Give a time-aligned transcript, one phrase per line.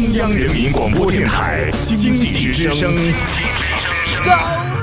[0.00, 2.90] 中央人民广播电台经济之声，
[4.24, 4.32] 高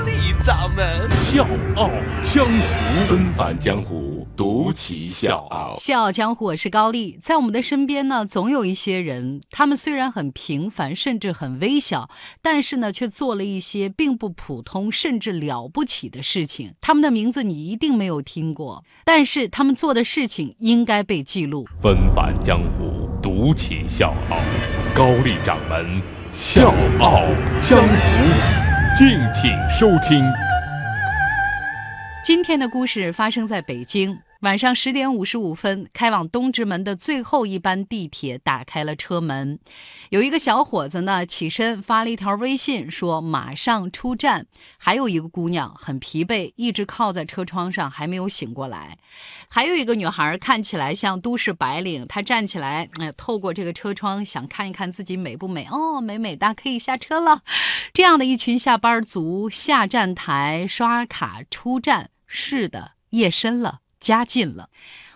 [0.06, 0.12] 丽
[0.44, 1.44] 掌门笑
[1.74, 1.90] 傲
[2.22, 5.74] 江湖，纷返江湖，独骑笑傲。
[5.76, 7.18] 笑傲江湖，我是高丽。
[7.20, 12.08] 在我们的身边呢，总有一些人，他们虽然很平凡，甚至很微小，
[12.40, 16.74] 但是呢，却做了一些并不普通，甚至了不起的事情。
[16.80, 21.66] 他们的名字你一定没有听过，但是他们做的事情应该被记录。
[21.82, 24.38] 纷返江湖，独骑笑傲。
[24.98, 27.22] 高丽掌门笑傲
[27.60, 27.86] 江湖，
[28.96, 30.24] 敬请收听。
[32.24, 34.18] 今天的故事发生在北京。
[34.40, 39.58] 晚上十点五十五分，开往东直门的最后一班地铁打开了车门，
[40.10, 44.46] 有一个小伙子呢起身发了一条微信，说马上出站。
[44.76, 48.96] 还有一个姑娘很疲惫，一直靠在车窗上，还没有醒过来。
[49.48, 55.66] 还有一个女孩看起来像都市白领，她站起来，哎，透过这个车窗想看一看自己美不美。
[55.68, 57.42] 哦，美美哒，可以下车了。
[57.92, 63.80] 这样的一群下班族下站台刷卡出站，是的，夜深了。
[64.08, 64.70] 加进了，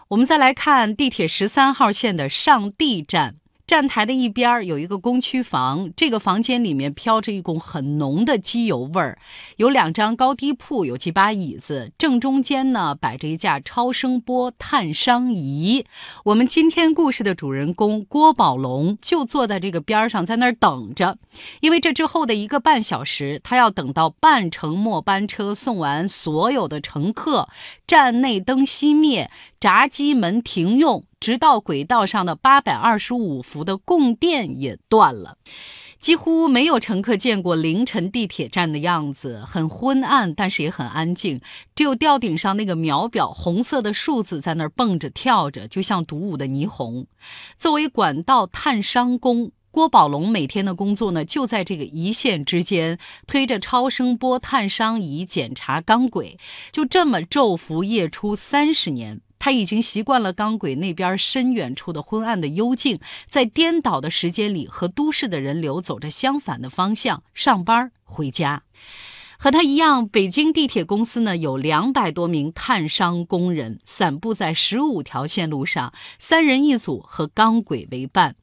[0.09, 3.37] 我们再来看地铁十三号线的上地站。
[3.73, 9.17] 站台的一边有一个工区房，这个房间里面飘着一股很浓的机油味儿。
[9.57, 15.87] 有两张高低铺，有几把椅子，正中间呢摆着一架超声波探伤仪。
[16.27, 21.17] 我们今天故事的主人公郭宝龙就坐在这个边上，在那儿等着。
[21.61, 27.49] 因为这之后的一个半小时，他要等到半程末班车送完所有的乘客，
[27.87, 31.03] 站内灯熄灭，闸机门停用。
[31.23, 35.39] 直到轨道上的八百二十五伏的供电也断了，
[36.01, 41.41] 几乎没有乘客见过凌晨地铁站的样子，很昏暗，但是也很安静。
[41.77, 47.07] 只有吊顶上那个秒表红色的数字在那儿蹦着跳着，就像独舞的霓虹。
[47.57, 52.99] 作为管道探伤工，郭宝龙每天的工作呢，就在这个一线之间，
[53.29, 56.37] 推着超声波探伤仪检查钢轨，
[56.73, 59.21] 就这么昼伏夜出三十年。
[59.45, 68.63] 他已经习惯了钢轨那边深远处的昏暗的幽静，在颠倒的时间里和都市的人流走着相反的方向上班回家。
[69.37, 78.37] 和他一样，北京地铁公司呢有两百多名探伤工人，散布在十五条线路上，三人一组，和钢轨为伴。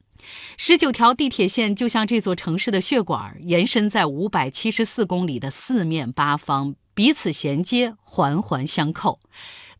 [0.58, 9.20] 十九条地铁线就像这座城市的血管，延伸在五百七十四公里的四面八方，彼此衔接，环环相扣。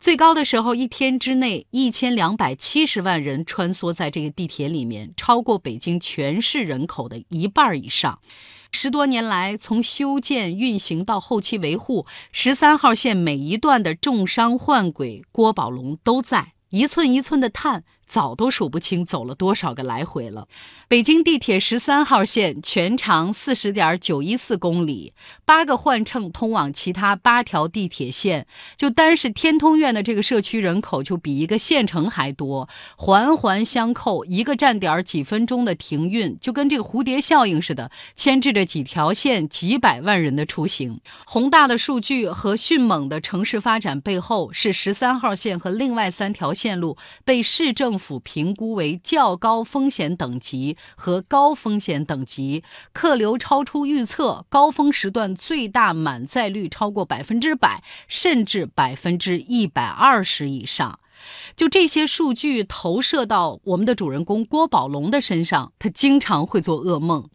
[0.01, 8.19] 最高的时候，一天之内一千两百七十万人穿梭在这个地铁里面，超过北京全市人口的一半以上。
[8.73, 17.85] 十多年来，从修建、运行到后期维护，十三号线每一段的重伤换轨，郭宝龙都在，一寸一寸的探。
[18.11, 20.49] 早都数不清走了多少个来回了。
[20.89, 28.49] 北京地铁十三号线全长四十点九一四公里，八个换乘通往其他八条地铁线。
[28.77, 41.01] 就单是天通苑的这个社区人口就比一个县城还多，环环相扣，一个站点几分钟的停运，就跟这个蝴蝶效应似的，牵制着几条线几百万人的出行。
[41.25, 48.00] 宏大的数据和迅猛的城市发展背后，是十三号线和另外三条线路被市政。
[48.01, 60.99] 府评估为较高风险等级和高风险等级，客流超出预测，高峰时段最大满载率超过百分之百，甚至百分之一百二十以上。
[61.55, 67.29] 就这些数据投射到我们的主人公郭宝龙的身上，他经常会做噩梦，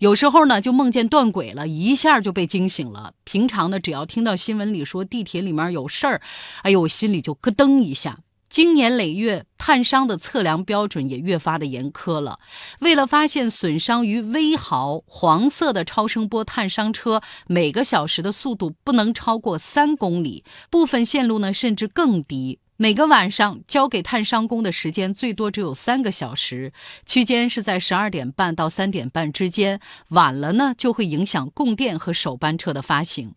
[0.00, 3.14] 有时候呢就梦见断轨了，一下就被惊醒了。
[3.24, 6.20] 平常呢，只要听到新闻里说地铁里面有事儿，
[6.64, 8.18] 哎呦，我心里就咯噔一下。
[8.50, 12.40] 经年累月，探伤的测量标准也越发的严苛了。
[12.80, 22.58] 为了发现损伤于微毫，黄色的超声波探伤车每个小时的速度不能超过三公里，部分线路呢甚至更低。
[22.76, 26.72] 每个晚上交给探伤工的时间最多只有三个小时，
[27.06, 33.34] 区间是在十二点半到三点半之间，晚了呢就会影响供电和首班车的发行。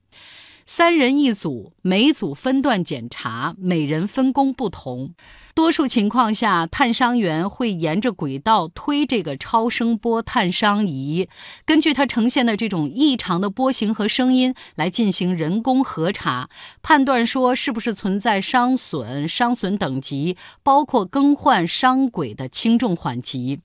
[0.66, 5.14] 三人一组，每组分段检查，每人分工不同。
[5.54, 11.28] 多数情况下，探伤员会沿着轨道推这个超声波探伤仪，
[11.66, 16.50] 根据它呈现的这种异常的波形和声音来进行人工核查，
[16.82, 23.60] 判断说是不是存在伤损、伤损等级，包括更换伤轨的轻重缓急。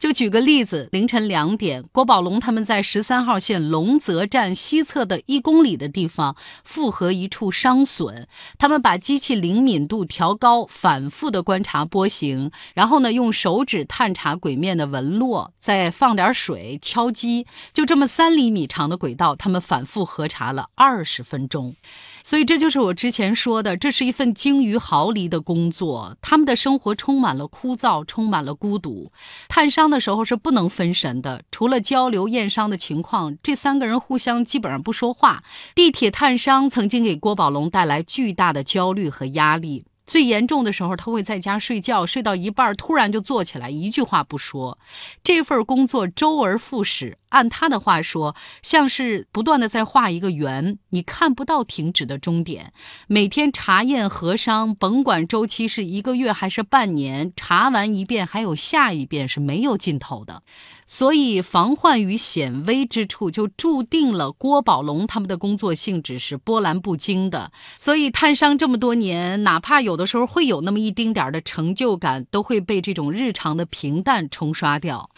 [0.00, 8.26] 就举个例子，凌晨两点，郭宝龙他们在十三号线龙泽站西侧的一公里的地方复合一处伤损，
[8.56, 21.76] 他们把机器灵敏度调高，反复的观察波形，然后呢用手指探查轨面的纹络，再放点水敲击，就这么三厘米长的轨道，他们反复核查了二十分钟。
[22.24, 26.16] 所以这就是我之前说的，这是一份精于毫厘的工作。
[26.22, 29.12] 他们的生活充满了枯燥，充满了孤独。
[29.48, 35.42] 探伤的时候是不能分神的，除了交流验伤的情况，这三个人互相基本上不说话。
[35.74, 39.84] 地铁探伤曾经给郭宝龙带来巨大的焦虑和压力。
[40.10, 44.76] 最严重的时候，他会在家睡觉，睡到一半突然就坐起来，一句话不说。
[45.22, 52.72] 这份工作周而复始，按他的话说，像是不断的在画一个圆，你看不到停止的终点。
[53.06, 60.42] 每天查验核伤，甭管周期是一个月还是半年，查完一遍还有下一遍是没有尽头的。
[60.88, 67.52] 所以，防患于显微之处，就注定了郭宝龙他们的工作性质是波澜不惊的。
[67.78, 75.10] 所以，探伤这么多年，哪怕有的时候会有那么一丁点儿的成就感，都会被这种日常的平淡冲刷掉。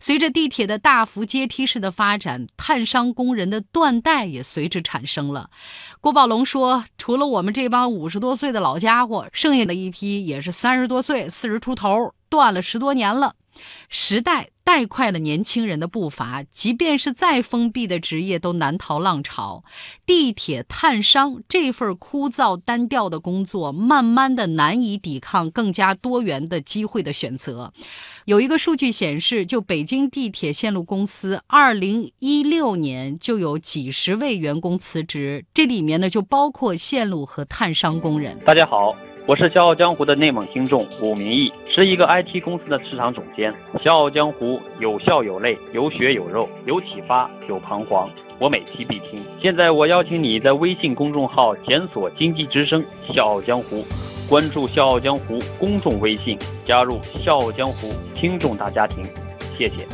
[0.00, 5.50] 随着地铁的大幅阶梯式的发展，探伤工人的断代也随之产生了。
[6.00, 13.34] 郭宝龙说：“除了我们这帮五十多岁的老家伙，剩下的一批也是三十多岁、四十出头，断了十多年了。
[13.90, 19.64] 时代。”带快了，年轻人的步伐，即便是再封闭的职业都难逃浪潮。
[20.06, 27.72] 地铁探伤这份枯燥单调的工作，慢慢的难以抵抗更加多元的机会的选择。
[28.26, 38.38] 有一个数据显示，就北京地铁线路公司，二零一六年就有几十位员工辞职，这里面呢就包括线路和探伤工人。
[38.44, 38.94] 大家好。
[39.30, 43.54] 我是《笑傲江湖》的内蒙听众武明义，是一个 IT 公司的市场总监。
[43.80, 48.10] 《笑傲江湖》有笑有泪，有血有肉，有启发有彷徨，
[48.40, 49.22] 我每期必听。
[49.40, 52.84] 现在我邀请你在微信公众号检索“经济之声
[53.14, 53.84] 笑傲江湖”，
[54.28, 59.06] 关注“笑傲江湖”公众微信，加入“笑傲江湖”听众大家庭。
[59.56, 59.86] 谢谢。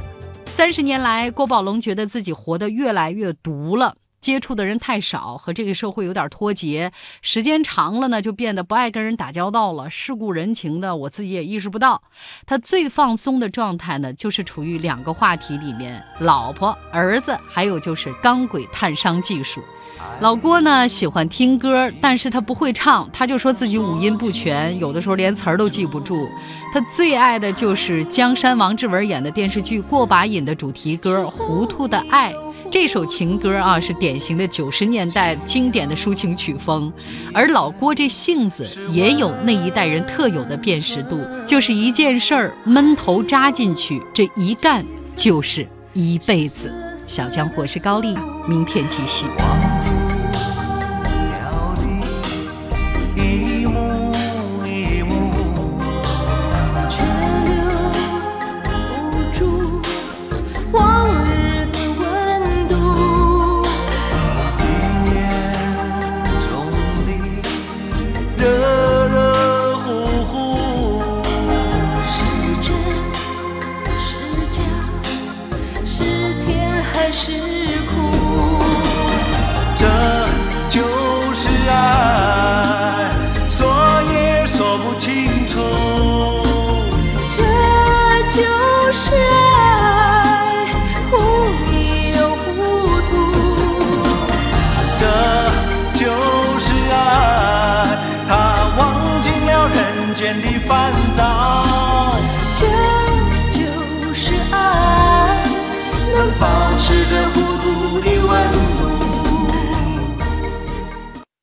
[0.47, 3.97] 三十年来，郭宝龙觉得自己活得越来越毒了。
[4.21, 6.91] 接触的人太少，和这个社会有点脱节，
[7.23, 12.03] 时间长了呢，就变得不爱跟人打交道了，世故人情的，我自己也意识不到。
[12.45, 19.63] 他最放松的状态呢，就是处于两个话题里面：老婆、儿子，还有就是钢轨探伤技术。
[20.21, 26.29] 老郭呢喜欢听歌，但是他不会唱，他就说自己五音不全，有的时候连词儿都记不住。
[26.73, 32.33] 他最爱的就是江山王志文演的电视剧《过把瘾》的主题歌《糊涂的爱》。
[32.79, 36.93] 这首情歌啊，是典型的九十年代经典的抒情曲风，
[37.33, 41.19] 而老郭这性子也有那一代人特有的辨识度，
[41.49, 44.85] 就是一件事儿闷头扎进去，这一干
[45.17, 46.71] 就是一辈子。
[47.09, 48.15] 小江，我是高丽，
[48.47, 49.25] 明天继续。